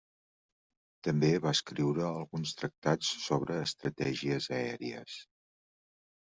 [1.07, 5.21] També va escriure alguns tractats sobre estratègies aèries.